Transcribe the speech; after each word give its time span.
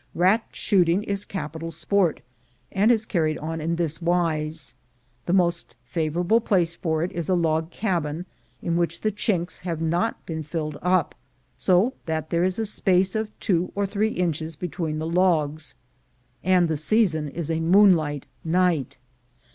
Rat 0.15 0.45
shooting 0.51 1.03
is 1.03 1.25
capital 1.25 1.69
sport, 1.69 2.21
and 2.71 2.91
is 2.91 3.05
carried 3.05 3.37
on 3.37 3.61
in 3.61 3.75
this 3.75 4.01
wise: 4.01 4.73
The 5.27 5.31
most 5.33 5.75
favorable 5.83 6.41
place 6.41 6.73
for 6.75 7.03
it 7.03 7.11
is 7.11 7.29
a 7.29 7.35
log 7.35 7.69
cabin 7.69 8.25
in 8.63 8.77
which 8.77 9.01
the 9.01 9.11
chinks 9.11 9.59
have 9.59 9.79
not 9.79 10.25
been 10.25 10.41
filled 10.41 10.79
up, 10.81 11.13
so 11.55 11.93
that 12.07 12.31
there 12.31 12.43
is 12.43 12.57
a 12.57 12.65
space 12.65 13.13
of 13.13 13.29
two 13.39 13.71
or 13.75 13.85
three 13.85 14.09
inches 14.13 14.55
between 14.55 14.97
the 14.97 15.05
logs; 15.05 15.75
and 16.43 16.67
the 16.67 16.77
season 16.77 17.27
is 17.29 17.51
a 17.51 17.59
moonlight 17.59 18.25
night. 18.43 18.97